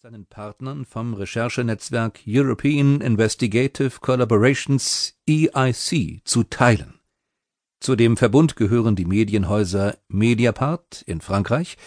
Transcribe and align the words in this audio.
seinen 0.00 0.26
Partnern 0.26 0.84
vom 0.84 1.12
Recherchenetzwerk 1.12 2.20
European 2.24 3.00
Investigative 3.00 3.98
Collaborations 4.00 5.18
EIC 5.28 6.20
zu 6.22 6.44
teilen. 6.44 7.00
Zu 7.80 7.96
dem 7.96 8.16
Verbund 8.16 8.54
gehören 8.54 8.94
die 8.94 9.06
Medienhäuser 9.06 9.98
Mediapart 10.06 11.02
in 11.02 11.20
Frankreich, 11.20 11.78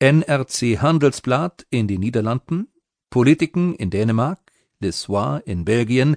NRC 0.00 0.80
Handelsblatt 0.80 1.64
in 1.70 1.86
den 1.86 2.00
Niederlanden, 2.00 2.72
Politiken 3.08 3.76
in 3.76 3.90
Dänemark, 3.90 4.40
Le 4.80 4.90
Soir 4.90 5.40
in 5.46 5.64
Belgien, 5.64 6.16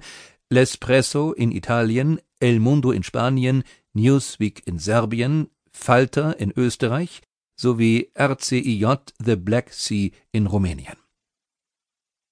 L'Espresso 0.50 1.32
in 1.32 1.52
Italien, 1.52 2.20
El 2.40 2.58
Mundo 2.58 2.90
in 2.90 3.04
Spanien, 3.04 3.62
Newsweek 3.92 4.66
in 4.66 4.80
Serbien, 4.80 5.50
Falter 5.70 6.40
in 6.40 6.52
Österreich 6.56 7.22
sowie 7.54 8.10
RCIJ 8.18 9.12
The 9.24 9.36
Black 9.36 9.72
Sea 9.72 10.10
in 10.32 10.48
Rumänien. 10.48 11.01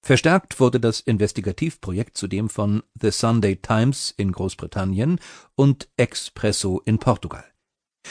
Verstärkt 0.03 0.59
wurde 0.59 0.79
das 0.79 0.99
Investigativprojekt 0.99 2.17
zudem 2.17 2.49
von 2.49 2.81
The 2.99 3.11
Sunday 3.11 3.57
Times 3.57 4.11
in 4.17 4.31
Großbritannien 4.31 5.19
und 5.55 5.89
Expresso 5.95 6.81
in 6.85 6.97
Portugal. 6.97 7.45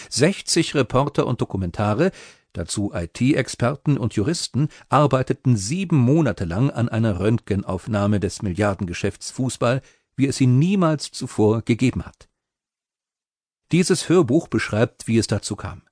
60 0.09 0.77
Reporter 0.77 1.27
und 1.27 1.41
Dokumentare, 1.41 2.13
dazu 2.53 2.93
IT-Experten 2.95 3.99
und 3.99 4.15
Juristen, 4.15 4.69
arbeiteten 4.89 5.57
sieben 5.57 5.97
Monate 5.97 6.45
lang 6.45 6.71
an 6.71 6.89
einer 6.89 7.19
Röntgenaufnahme 7.19 8.21
des 8.21 8.43
Milliardengeschäfts 8.43 9.33
Fußball, 9.33 9.83
wie 10.15 10.29
es 10.29 10.41
ihn 10.41 10.61
niemals 10.61 11.11
zuvor 11.11 11.63
gegeben 11.63 12.05
hat. 12.07 12.29
Dieses 13.73 14.09
Hörbuch 14.09 14.47
beschreibt, 14.47 15.09
wie 15.09 15.19
es 15.19 15.27
dazu 15.27 15.57
kam 15.57 15.83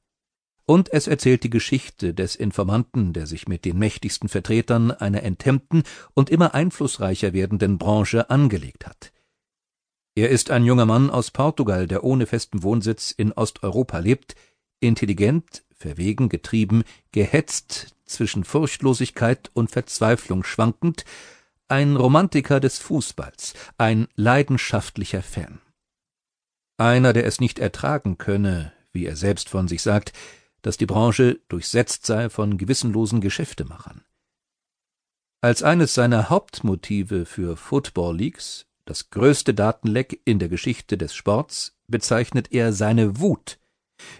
und 0.68 0.92
es 0.92 1.06
erzählt 1.06 1.44
die 1.44 1.50
Geschichte 1.50 2.12
des 2.12 2.36
Informanten, 2.36 3.14
der 3.14 3.26
sich 3.26 3.48
mit 3.48 3.64
den 3.64 3.78
mächtigsten 3.78 4.28
Vertretern 4.28 4.90
einer 4.90 5.22
enthemmten 5.22 5.82
und 6.12 6.28
immer 6.28 6.52
einflussreicher 6.54 7.32
werdenden 7.32 7.78
Branche 7.78 8.28
angelegt 8.28 8.86
hat. 8.86 9.10
Er 10.14 10.28
ist 10.28 10.50
ein 10.50 10.64
junger 10.64 10.84
Mann 10.84 11.08
aus 11.08 11.30
Portugal, 11.30 11.86
der 11.86 12.04
ohne 12.04 12.26
festen 12.26 12.62
Wohnsitz 12.62 13.12
in 13.12 13.32
Osteuropa 13.32 13.98
lebt, 13.98 14.34
intelligent, 14.78 15.64
verwegen, 15.74 16.28
getrieben, 16.28 16.84
gehetzt, 17.12 17.96
zwischen 18.04 18.44
Furchtlosigkeit 18.44 19.50
und 19.54 19.70
Verzweiflung 19.70 20.44
schwankend, 20.44 21.06
ein 21.68 21.96
Romantiker 21.96 22.60
des 22.60 22.78
Fußballs, 22.78 23.54
ein 23.78 24.06
leidenschaftlicher 24.16 25.22
Fan. 25.22 25.60
Einer, 26.76 27.14
der 27.14 27.24
es 27.24 27.40
nicht 27.40 27.58
ertragen 27.58 28.18
könne, 28.18 28.72
wie 28.92 29.06
er 29.06 29.16
selbst 29.16 29.48
von 29.48 29.66
sich 29.66 29.80
sagt, 29.80 30.12
dass 30.62 30.76
die 30.76 30.86
Branche 30.86 31.40
durchsetzt 31.48 32.06
sei 32.06 32.30
von 32.30 32.58
gewissenlosen 32.58 33.20
Geschäftemachern. 33.20 34.02
Als 35.40 35.62
eines 35.62 35.94
seiner 35.94 36.30
Hauptmotive 36.30 37.24
für 37.24 37.56
Football 37.56 38.16
Leagues, 38.16 38.66
das 38.84 39.10
größte 39.10 39.54
Datenleck 39.54 40.20
in 40.24 40.38
der 40.38 40.48
Geschichte 40.48 40.98
des 40.98 41.14
Sports, 41.14 41.76
bezeichnet 41.86 42.52
er 42.52 42.72
seine 42.72 43.20
Wut. 43.20 43.58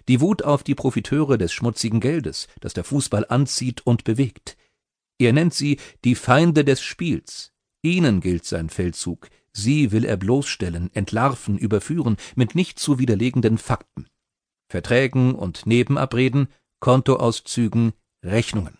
Die 0.08 0.20
Wut 0.20 0.42
auf 0.42 0.62
die 0.62 0.74
Profiteure 0.74 1.38
des 1.38 1.52
schmutzigen 1.52 2.00
Geldes, 2.00 2.48
das 2.60 2.74
der 2.74 2.84
Fußball 2.84 3.26
anzieht 3.28 3.86
und 3.86 4.04
bewegt. 4.04 4.56
Er 5.18 5.32
nennt 5.32 5.54
sie 5.54 5.78
die 6.04 6.14
Feinde 6.14 6.64
des 6.64 6.80
Spiels. 6.80 7.52
Ihnen 7.82 8.20
gilt 8.20 8.44
sein 8.44 8.70
Feldzug. 8.70 9.28
Sie 9.52 9.90
will 9.90 10.04
er 10.04 10.16
bloßstellen, 10.16 10.92
entlarven, 10.94 11.58
überführen 11.58 12.16
mit 12.36 12.54
nicht 12.54 12.78
zu 12.78 12.98
widerlegenden 12.98 13.58
Fakten. 13.58 14.06
Verträgen 14.68 15.34
und 15.34 15.66
Nebenabreden, 15.66 16.48
Kontoauszügen, 16.80 17.92
Rechnungen. 18.22 18.78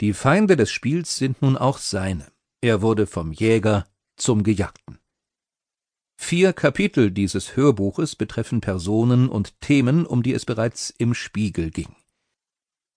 Die 0.00 0.12
Feinde 0.12 0.56
des 0.56 0.70
Spiels 0.70 1.16
sind 1.16 1.42
nun 1.42 1.56
auch 1.56 1.78
seine. 1.78 2.30
Er 2.60 2.82
wurde 2.82 3.06
vom 3.06 3.32
Jäger 3.32 3.86
zum 4.16 4.42
Gejagten. 4.42 4.98
Vier 6.20 6.52
Kapitel 6.52 7.12
dieses 7.12 7.56
Hörbuches 7.56 8.16
betreffen 8.16 8.60
Personen 8.60 9.28
und 9.28 9.60
Themen, 9.60 10.04
um 10.04 10.22
die 10.22 10.34
es 10.34 10.44
bereits 10.44 10.90
im 10.90 11.14
Spiegel 11.14 11.70
ging. 11.70 11.94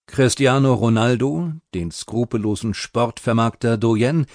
Cristiano 0.06 0.74
Ronaldo, 0.74 1.52
den 1.74 1.92
skrupellosen 1.92 2.74
Sportvermarkter 2.74 3.78
Doyen, 3.78 4.26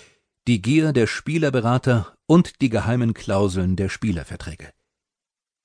die 0.47 0.61
Gier 0.61 0.93
der 0.93 1.07
Spielerberater 1.07 2.15
und 2.25 2.61
die 2.61 2.69
geheimen 2.69 3.13
Klauseln 3.13 3.75
der 3.75 3.89
Spielerverträge. 3.89 4.71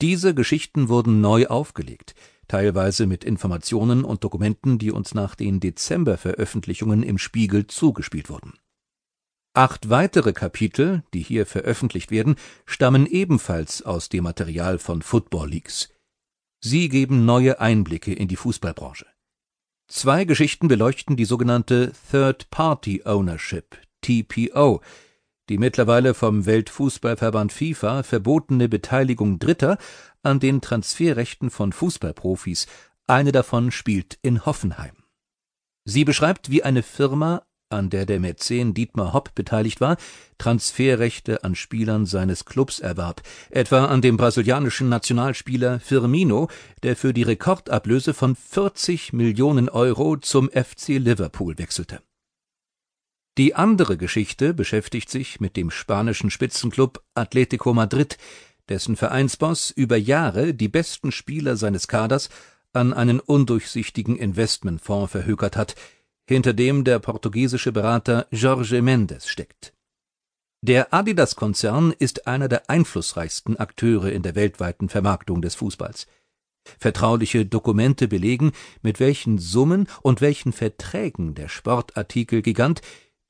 Diese 0.03 0.35
Geschichten 0.35 0.89
wurden 0.89 1.21
neu 1.21 1.47
aufgelegt, 1.47 2.17
teilweise 2.49 3.07
mit 3.07 3.23
Informationen 3.23 4.03
und 4.03 4.25
Dokumenten, 4.25 4.77
die 4.77 4.91
uns 4.91 5.15
nach 5.15 5.37
den 5.37 5.61
Dezember-Veröffentlichungen 5.61 7.05
im 7.05 7.19
Spiegel 7.19 7.69
zugespielt 7.69 8.29
wurden. 8.29 8.55
Acht 9.55 9.91
weitere 9.91 10.33
Kapitel, 10.33 11.05
die 11.15 11.23
hier 11.23 11.47
veröffentlicht 11.47 12.11
werden, 12.11 12.35
stammen 12.67 13.07
ebenfalls 13.07 13.83
aus 13.83 14.09
dem 14.09 14.25
Material 14.25 14.81
von 14.81 15.03
Football 15.03 15.51
Leagues. 15.51 15.89
Sie 16.59 16.89
geben 16.89 17.25
neue 17.25 17.61
Einblicke 17.61 18.12
in 18.12 18.27
die 18.27 18.35
Fußballbranche. 18.35 19.07
Zwei 19.87 20.25
Geschichten 20.25 20.67
beleuchten 20.67 21.17
die 21.17 21.27
sogenannte 21.27 21.93
Third 22.11 22.51
Party 22.51 23.03
Ownership, 23.05 23.79
TPO, 24.01 24.81
die 25.49 25.59
mittlerweile 25.59 26.15
vom 26.15 26.47
Weltfußballverband 26.47 27.53
FIFA 27.53 28.03
verbotene 28.03 28.69
Beteiligung 28.69 29.39
Dritter 29.39 29.79
an 30.23 30.41
den 30.41 30.61
Transferrechten 30.61 31.51
von 31.51 31.73
Fußballprofis, 31.73 32.67
eine 33.07 33.33
davon 33.33 33.71
spielt 33.71 34.19
in 34.23 34.47
Hoffenheim. 34.47 34.95
Sie 35.85 36.05
beschreibt, 36.05 36.51
wie 36.51 36.63
eine 36.63 36.83
Firma, 36.83 37.43
an 37.69 37.91
der 37.91 38.07
der 38.07 38.21
Mäzen 38.21 38.75
Dietmar 38.75 39.13
Hopp 39.13 39.35
beteiligt 39.35 39.81
war, 39.81 39.97
Transferrechte 40.39 41.43
an 41.43 41.55
Spielern 41.55 42.07
seines 42.07 42.45
Clubs 42.45 42.79
erwarb, 42.79 43.23
etwa 43.51 43.87
an 43.87 44.03
dem 44.03 44.17
brasilianischen 44.17 44.89
Nationalspieler 44.89 45.81
Firmino, 45.81 46.49
der 46.83 46.95
für 46.95 47.13
die 47.13 47.23
Rekordablöse 47.23 48.15
von 48.15 48.37
40 48.37 49.13
Millionen 49.13 49.69
Euro 49.69 50.17
zum 50.19 50.51
FC 50.51 50.99
Liverpool 50.99 51.59
wechselte 51.59 52.01
die 53.38 53.54
andere 53.54 53.97
Geschichte 53.97 54.53
beschäftigt 54.53 55.09
sich 55.09 55.41
mit 55.41 55.56
dem 55.56 55.70
spanischen 55.70 56.31
Spitzenklub 56.31 57.03
Atletico 57.15 57.72
Madrid, 57.72 58.19
dessen 58.69 58.94
Vereinsboss 58.94 59.70
über 59.70 59.97
Jahre 59.97 60.53
die 60.53 60.69
besten 60.69 61.12
Spieler 61.12 61.56
seines 61.56 61.88
Kaders 61.88 62.28
an 62.75 62.93
einen 62.93 63.20
undurchsichtigen 63.20 64.16
Investmentfonds 64.16 65.10
verhökert 65.12 65.56
hat, 65.56 65.76
hinter 66.28 66.53
dem 66.53 66.84
der 66.84 66.98
portugiesische 66.98 67.72
Berater 67.72 68.26
Jorge 68.31 68.82
Mendes 68.82 69.28
steckt. 69.28 69.72
Der 70.60 70.94
Adidas-Konzern 70.94 71.93
ist 71.99 72.26
einer 72.26 72.49
der 72.49 72.70
einflussreichsten 72.70 73.56
Akteure 73.56 74.12
in 74.12 74.22
der 74.22 74.34
weltweiten 74.34 74.88
Vermarktung 74.88 75.43
des 75.43 75.56
Fußballs. 75.56 76.06
Vertrauliche 76.78 77.44
Dokumente 77.44 78.06
belegen, 78.06 78.53
mit 78.82 79.00
welchen 79.00 79.38
Summen 79.38 79.88
und 80.03 80.20
welchen 80.20 80.53
Verträgen 80.53 81.34
der 81.34 81.49
Sportartikelgigant 81.49 82.81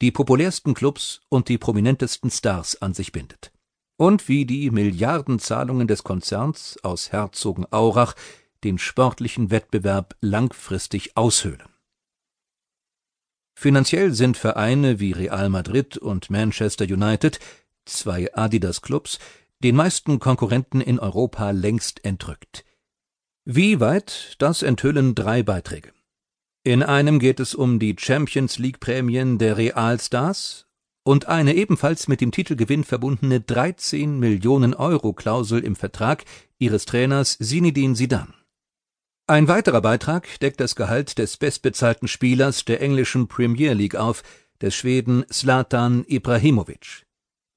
die 0.03 0.11
populärsten 0.11 0.75
Clubs 0.75 1.21
und 1.29 1.49
die 1.49 1.59
prominentesten 1.59 2.31
Stars 2.31 2.83
an 2.83 2.93
sich 2.93 3.13
bindet. 3.13 3.53
Und 3.97 4.29
wie 4.29 4.45
die 4.45 4.71
Milliardenzahlungen 4.71 5.87
des 5.87 6.03
Konzerns 6.03 6.77
aus 6.83 7.13
Herzogenaurach 7.13 8.15
den 8.65 8.79
sportlichen 8.79 9.53
Wettbewerb 9.53 10.17
langfristig 10.21 11.17
aushöhlen. 11.17 11.69
Finanziell 13.55 14.13
sind 14.13 14.37
Vereine 14.37 14.99
wie 14.99 15.13
Real 15.13 15.49
Madrid 15.49 15.99
und 15.99 16.31
Manchester 16.31 16.85
United, 16.85 17.39
zwei 17.85 18.35
Adidas-Clubs, 18.35 19.21
den 19.63 19.77
meisten 19.77 20.19
Konkurrenten 20.19 20.81
in 20.81 20.99
Europa 20.99 21.53
längst 21.53 22.05
entrückt. 22.05 22.65
Wie 23.45 23.79
weit, 23.79 24.35
das 24.39 24.63
enthüllen 24.63 25.15
drei 25.15 25.45
Beiträge. 25.45 25.93
In 26.65 26.85
einem 26.85 27.19
geht 27.19 27.41
es 27.41 27.57
um 27.57 27.81
die 27.81 27.97
Champions 27.99 28.61
League 28.61 28.79
Prämien 28.79 29.37
der 29.37 29.57
Realstars 29.57 30.69
und 31.03 31.27
eine 31.27 31.57
ebenfalls 31.57 32.07
mit 32.07 32.21
dem 32.21 32.31
Titelgewinn 32.31 32.85
verbundene 32.85 33.41
13 33.41 34.21
Millionen 34.21 34.73
Euro 34.73 35.13
Klausel 35.13 35.65
im 35.65 35.75
Vertrag 35.75 36.25
ihres 36.61 36.85
Trainers 36.85 37.37
Zinedine 37.39 37.95
Zidane. 37.95 38.33
Ein 39.27 39.49
weiterer 39.49 39.81
Beitrag 39.81 40.39
deckt 40.39 40.61
das 40.61 40.77
Gehalt 40.77 41.19
des 41.19 41.37
bestbezahlten 41.37 42.07
Spielers 42.07 42.65
der 42.65 42.81
englischen 42.81 43.27
Premier 43.27 43.73
League 43.73 43.97
auf, 43.97 44.23
des 44.61 44.77
Schweden 44.77 45.25
Zlatan 45.31 46.05
Ibrahimovic. 46.07 47.07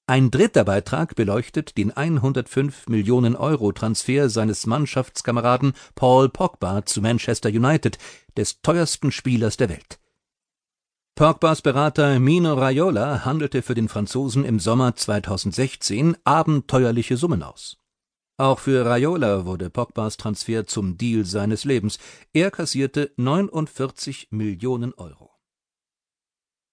Ein 0.08 0.30
dritter 0.30 0.66
Beitrag 0.66 1.16
beleuchtet 1.16 1.78
den 1.78 1.92
105 1.92 2.90
Millionen 2.90 3.36
Euro 3.36 3.72
Transfer 3.72 4.30
seines 4.30 4.68
Mannschaftskameraden 4.68 5.74
Paul 5.96 6.30
Pogba 6.30 6.86
zu 6.86 7.02
Manchester 7.02 7.50
United, 7.50 7.98
des 8.38 8.62
teuersten 8.62 9.12
Spielers 9.12 9.58
der 9.58 9.70
Welt. 9.70 10.00
Pogbas 11.16 11.64
Berater 11.64 12.20
Mino 12.20 12.54
Raiola 12.54 13.26
handelte 13.26 13.64
für 13.64 13.74
den 13.74 13.90
Franzosen 13.90 14.46
im 14.46 14.60
Sommer 14.60 14.96
2016 14.96 16.16
abenteuerliche 16.24 17.18
Summen 17.18 17.42
aus. 17.42 17.78
Auch 18.38 18.60
für 18.60 18.86
Raiola 18.86 19.46
wurde 19.46 19.72
Pogbas 19.72 20.18
Transfer 20.18 20.68
zum 20.68 21.00
Deal 21.00 21.26
seines 21.26 21.64
Lebens. 21.64 21.98
Er 22.32 22.52
kassierte 22.52 23.12
49 23.18 24.28
Millionen 24.30 24.94
Euro 24.94 25.35